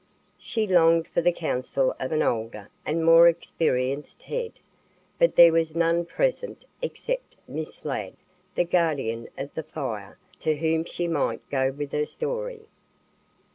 [0.39, 4.53] She longed for the counsel of an older and more experienced head,
[5.19, 8.15] but there was none present, except Miss Ladd,
[8.55, 12.63] the Guardian of the Fire, to whom she might go with her story.